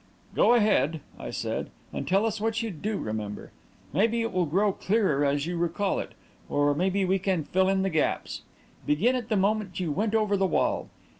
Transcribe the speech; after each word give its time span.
"Go 0.35 0.55
ahead," 0.55 0.99
I 1.19 1.29
said, 1.29 1.69
"and 1.93 2.07
tell 2.07 2.25
us 2.25 2.41
what 2.41 2.63
you 2.63 2.71
do 2.71 2.97
remember. 2.97 3.51
Maybe 3.93 4.23
it 4.23 4.31
will 4.33 4.47
grow 4.47 4.71
clearer 4.73 5.23
as 5.23 5.45
you 5.45 5.57
recall 5.57 5.99
it, 5.99 6.13
or 6.49 6.73
maybe 6.73 7.05
we 7.05 7.19
can 7.19 7.43
fill 7.43 7.69
in 7.69 7.83
the 7.83 7.89
gaps. 7.91 8.41
Begin 8.87 9.15
at 9.15 9.29
the 9.29 9.37
moment 9.37 9.79
you 9.79 9.91
went 9.91 10.15
over 10.15 10.35
the 10.35 10.47
wall. 10.47 10.89